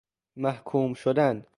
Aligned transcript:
محکوم 0.35 0.93
شدن 0.93 1.45